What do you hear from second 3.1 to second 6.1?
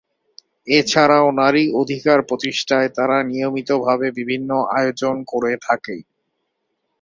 নিয়মিত ভাবে বিভিন্ন আয়োজন করে থাকে।